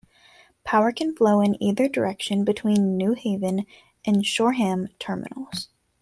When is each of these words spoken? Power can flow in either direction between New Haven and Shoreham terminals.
Power 0.63 0.91
can 0.91 1.15
flow 1.15 1.41
in 1.41 1.61
either 1.61 1.87
direction 1.87 2.43
between 2.43 2.97
New 2.97 3.13
Haven 3.13 3.67
and 4.03 4.25
Shoreham 4.25 4.87
terminals. 4.97 5.69